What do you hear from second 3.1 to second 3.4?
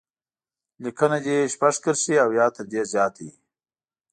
وي.